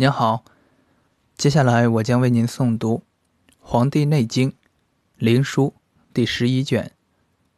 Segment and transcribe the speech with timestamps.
[0.00, 0.44] 您好，
[1.36, 3.02] 接下来我将为您诵读
[3.58, 4.52] 《黄帝内经·
[5.16, 5.70] 灵枢》
[6.14, 6.84] 第十一卷《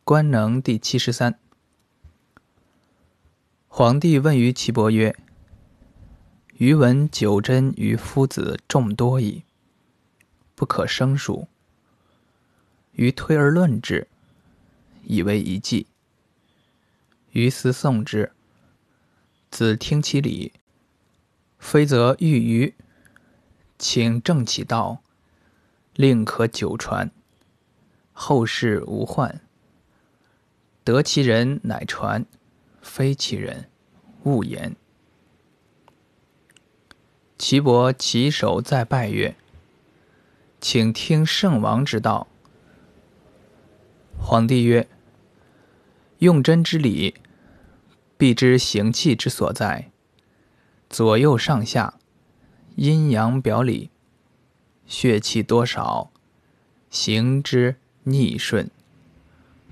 [0.05, 1.39] 官能》第七十三。
[3.69, 5.15] 皇帝问于岐伯曰
[6.57, 9.45] ：“余闻九针于夫子众多矣，
[10.55, 11.47] 不可胜数。
[12.93, 14.09] 余推而论之，
[15.05, 15.89] 以为一计。
[17.33, 18.33] 余思诵之，
[19.51, 20.55] 子听其理。”
[21.61, 22.75] 非则欲于，
[23.79, 25.03] 请正其道，
[25.95, 27.11] 令可久传，
[28.13, 29.41] 后世无患。
[30.83, 32.25] 得其人乃传，
[32.81, 33.69] 非其人
[34.25, 34.75] 勿言。
[37.39, 39.37] 岐伯起手再拜曰
[40.61, 42.27] ：“请听圣王之道。”
[44.19, 44.89] 皇帝曰
[46.19, 47.15] ：“用针之理，
[48.17, 49.90] 必知行气之所在。”
[50.91, 51.95] 左右上下，
[52.75, 53.91] 阴阳表里，
[54.87, 56.11] 血气多少，
[56.91, 58.69] 行之逆顺，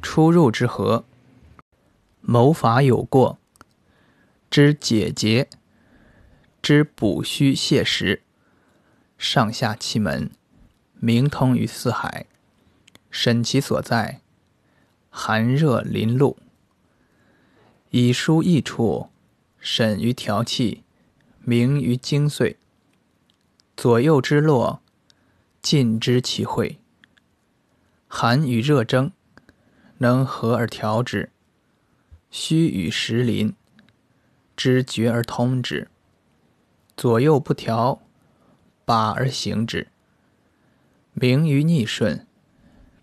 [0.00, 1.04] 出入之和，
[2.20, 3.36] 谋法有过，
[4.48, 5.48] 知解结，
[6.62, 8.22] 知补虚泻实，
[9.18, 10.30] 上下气门，
[11.00, 12.26] 明通于四海，
[13.10, 14.20] 审其所在，
[15.10, 16.36] 寒热临露，
[17.90, 19.10] 以疏易处，
[19.58, 20.84] 审于调气。
[21.48, 22.56] 明于精髓，
[23.74, 24.82] 左右之络，
[25.62, 26.78] 尽知其会。
[28.06, 29.12] 寒与热争，
[29.96, 31.30] 能和而调之；
[32.30, 33.54] 虚与实临，
[34.58, 35.88] 知绝而通之。
[36.94, 38.02] 左右不调，
[38.84, 39.88] 把而行之。
[41.14, 42.26] 明于逆顺，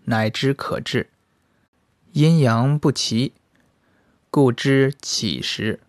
[0.04, 1.10] 乃知可治。
[2.12, 3.32] 阴阳不齐，
[4.30, 5.80] 故知起时。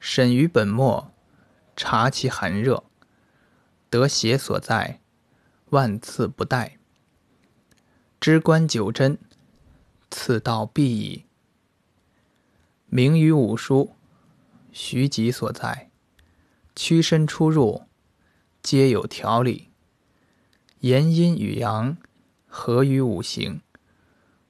[0.00, 1.12] 审于本末。
[1.78, 2.82] 察其寒热，
[3.88, 5.00] 得邪所在，
[5.70, 6.72] 万次不殆。
[8.18, 9.16] 知观九针，
[10.10, 11.24] 此道必矣。
[12.86, 13.94] 明于五书，
[14.72, 15.92] 徐疾所在，
[16.74, 17.84] 屈伸出入，
[18.60, 19.70] 皆有条理。
[20.80, 21.96] 言阴与阳，
[22.48, 23.62] 合于五行，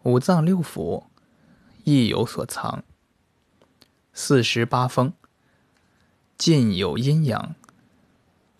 [0.05, 1.05] 五脏六腑
[1.85, 2.83] 亦有所藏。
[4.15, 5.13] 四时八风。
[6.39, 7.57] 尽有阴阳，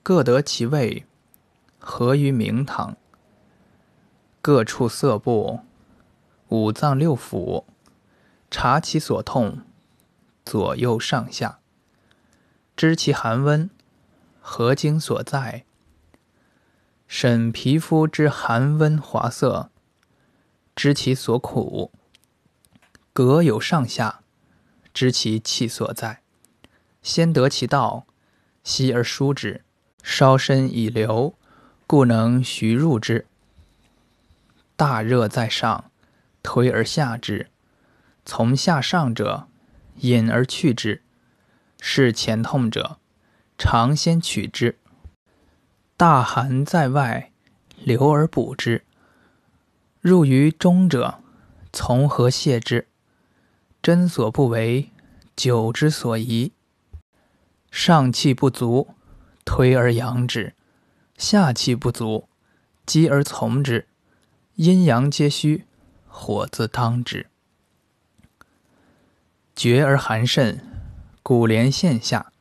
[0.03, 1.07] 各得其位，
[1.79, 2.97] 合于明堂。
[4.43, 5.61] 各处色部，
[6.49, 7.65] 五脏六腑，
[8.51, 9.63] 察其所痛，
[10.45, 11.61] 左右上下，
[12.77, 13.71] 知其寒温，
[14.41, 15.65] 合经所在。
[17.07, 19.71] 审皮肤之寒温滑色，
[20.75, 21.93] 知其所苦。
[23.13, 24.23] 各有上下，
[24.93, 26.23] 知其气所在。
[27.09, 28.05] 先得其道，
[28.63, 29.63] 息而疏之，
[30.03, 31.33] 稍深以流，
[31.87, 33.25] 故能徐入之。
[34.77, 35.91] 大热在上，
[36.43, 37.49] 推而下之，
[38.27, 39.49] 从下上者，
[40.01, 41.01] 引而去之；
[41.81, 42.99] 是前痛者，
[43.57, 44.79] 常先取之。
[45.97, 47.33] 大寒在外，
[47.79, 48.85] 流而补之。
[50.03, 51.21] 入于中者，
[51.73, 52.87] 从何泻之？
[53.81, 54.91] 针所不为，
[55.35, 56.53] 灸之所宜。
[57.71, 58.95] 上气不足，
[59.45, 60.55] 推而扬之；
[61.17, 62.29] 下气不足，
[62.87, 63.87] 积而从之。
[64.55, 65.65] 阴阳皆虚，
[66.07, 67.29] 火自当之。
[69.55, 70.61] 厥而寒甚，
[71.23, 72.33] 骨连线下，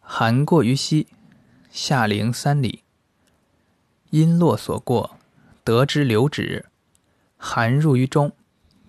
[0.00, 1.06] 寒过于膝，
[1.70, 2.82] 下陵三里。
[4.10, 5.18] 阴络所过，
[5.62, 6.66] 得之流止，
[7.36, 8.32] 寒入于中，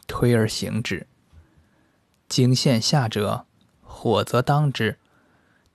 [0.07, 1.07] 推而行之。
[2.27, 3.45] 经线下者，
[3.81, 4.97] 火则当之。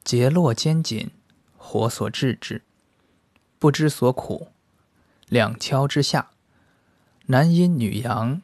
[0.03, 1.11] 结络坚紧，
[1.57, 2.63] 火所制之，
[3.59, 4.49] 不知所苦。
[5.29, 6.31] 两敲之下，
[7.27, 8.43] 男阴女阳，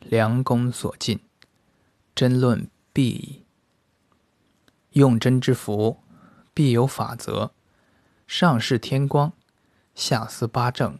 [0.00, 1.20] 良弓所尽。
[2.14, 3.42] 针论必矣。
[4.92, 5.98] 用针之福，
[6.54, 7.52] 必有法则。
[8.26, 9.32] 上视天光，
[9.94, 10.98] 下思八正，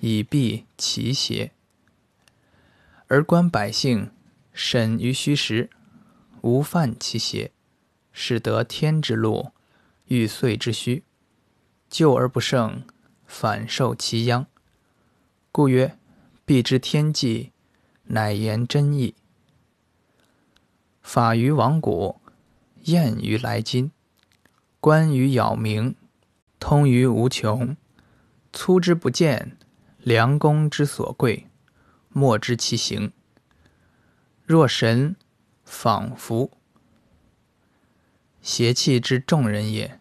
[0.00, 1.52] 以避其邪。
[3.06, 4.10] 而观百姓，
[4.52, 5.70] 审于虚实，
[6.40, 7.52] 无犯其邪。
[8.12, 9.52] 使得天之路，
[10.06, 11.04] 欲岁之虚，
[11.88, 12.84] 救而不胜，
[13.26, 14.46] 反受其殃。
[15.50, 15.96] 故曰：
[16.44, 17.50] 必知天际，
[18.04, 19.14] 乃言真意。
[21.02, 22.20] 法于往古，
[22.84, 23.90] 验于来今，
[24.80, 25.94] 观于杳冥，
[26.60, 27.76] 通于无穷。
[28.52, 29.56] 粗之不见，
[29.98, 31.46] 良工之所贵，
[32.10, 33.12] 莫知其形。
[34.44, 35.16] 若神
[35.64, 36.50] 仿佛。
[38.42, 40.00] 邪气之众人也，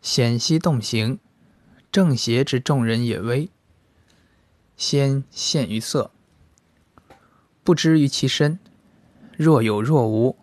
[0.00, 1.18] 险兮动形，
[1.90, 3.50] 正邪之众人也微。
[4.76, 6.12] 先现于色，
[7.64, 8.58] 不知于其身。
[9.36, 10.36] 若有若无，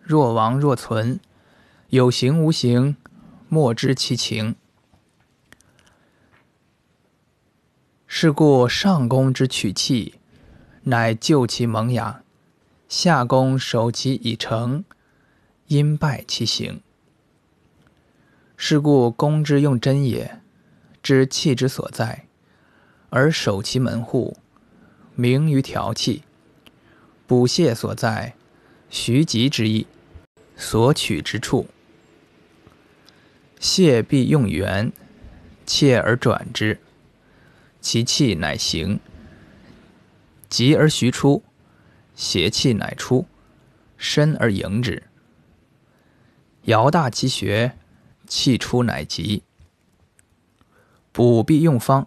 [0.00, 1.18] 若亡若存，
[1.88, 2.96] 有形无形，
[3.48, 4.54] 莫知其情。
[8.06, 10.20] 是故上宫之取气，
[10.84, 12.22] 乃就其萌芽；
[12.88, 14.84] 下宫守其已成，
[15.66, 16.80] 因败其形。
[18.56, 20.40] 是故攻之用真也，
[21.02, 22.26] 知气之所在。
[23.10, 24.36] 而守其门户，
[25.14, 26.22] 明于调气；
[27.28, 28.34] 补泻所在，
[28.90, 29.86] 徐疾之意，
[30.56, 31.68] 所取之处。
[33.60, 34.92] 泻必用圆，
[35.64, 36.80] 切而转之，
[37.80, 38.98] 其气乃行；
[40.48, 41.44] 急而徐出，
[42.16, 43.26] 邪气乃出，
[43.96, 45.04] 深而迎之。
[46.64, 47.76] 摇大其穴，
[48.26, 49.42] 气出乃急。
[51.12, 52.06] 补必用方。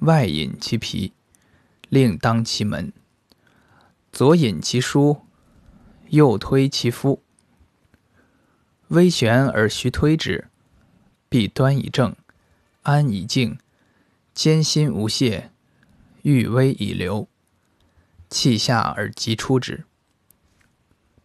[0.00, 1.12] 外引其皮，
[1.88, 2.90] 另当其门；
[4.10, 5.20] 左引其枢，
[6.08, 7.22] 右推其夫。
[8.88, 10.48] 微旋而徐推之，
[11.28, 12.16] 必端以正，
[12.82, 13.56] 安以静，
[14.34, 15.52] 坚心无懈，
[16.22, 17.28] 欲微以流。
[18.28, 19.84] 气下而急出之。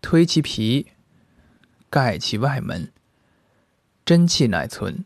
[0.01, 0.87] 推其皮，
[1.89, 2.91] 盖其外门，
[4.05, 5.05] 真气乃存。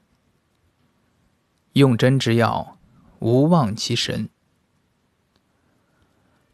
[1.74, 2.78] 用针之要。
[3.22, 4.30] 无忘其神。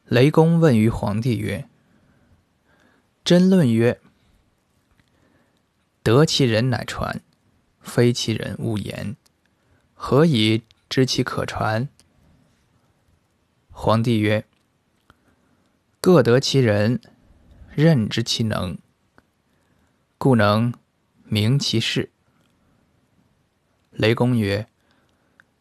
[0.04, 1.70] 雷公问于皇帝曰
[3.24, 4.02] ：“真论曰：
[6.04, 7.22] 得其人乃传，
[7.80, 9.16] 非其人勿言。
[9.94, 11.88] 何以知其可传？”
[13.72, 14.46] 皇帝曰
[16.02, 17.00] ：“各得其人，
[17.74, 18.78] 任知其能，
[20.18, 20.74] 故能
[21.24, 22.12] 明其事。”
[23.92, 24.68] 雷公曰。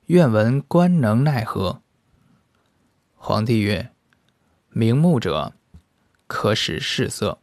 [0.07, 1.83] 愿闻官能奈何？
[3.17, 3.91] 皇帝曰
[4.71, 5.53] ：“明目者，
[6.29, 7.41] 可使视色；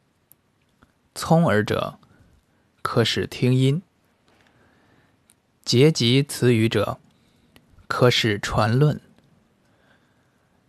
[1.14, 2.00] 聪耳者，
[2.82, 3.82] 可使听音；
[5.66, 7.02] 结集词语者，
[7.90, 9.00] 可使传论；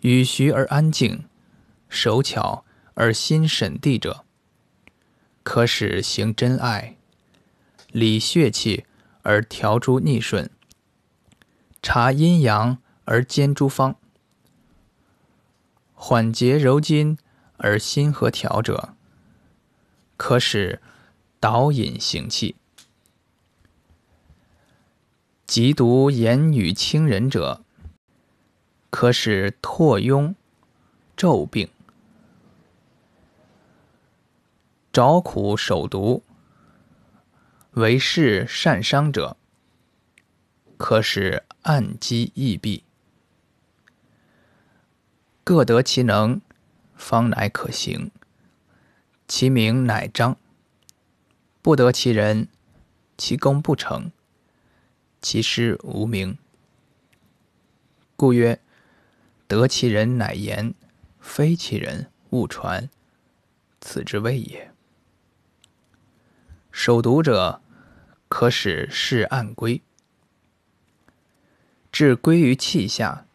[0.01, 1.29] 语徐而安静，
[1.89, 2.65] 手巧
[2.95, 4.24] 而心审地者，
[5.45, 6.97] 可使行真爱；
[7.93, 8.85] 理血气
[9.23, 10.51] 而调诸逆顺。”
[11.81, 13.97] 察阴阳而兼诸方，
[15.93, 17.19] 缓节柔筋
[17.59, 18.95] 而心和调者，
[20.17, 20.81] 可使
[21.39, 22.55] 导引行气；
[25.47, 27.63] 极读言语清人者，
[28.89, 30.35] 可使拓庸
[31.15, 31.69] 骤病；
[34.95, 36.23] 找苦守毒，
[37.73, 39.37] 为事善伤者，
[40.77, 41.43] 可使。
[41.63, 42.85] 暗机易闭，
[45.43, 46.41] 各得其能，
[46.95, 48.13] 方乃可行。
[49.27, 50.37] 其名乃彰。
[51.61, 52.47] 不得其人，
[53.17, 54.13] 其功不成，
[55.21, 56.37] 其师无名。
[58.15, 58.61] 故曰：
[59.49, 60.75] 得其人乃言，
[61.19, 62.89] 非其人勿传。
[63.81, 64.74] 此之谓也。
[66.77, 67.63] 守读者，
[68.29, 69.81] 可使事暗归。
[71.93, 73.27] 至归于气下，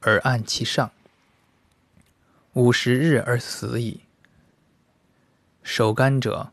[0.00, 0.90] 而按其上。
[2.54, 4.00] 五十日而死矣。
[5.62, 6.50] 守干者，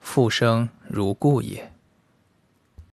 [0.00, 1.71] 复生如故也。